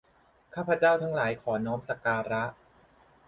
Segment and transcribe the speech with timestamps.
[0.53, 2.43] ข้าพเจ้าทั้งหลายขอน้อมสักการะ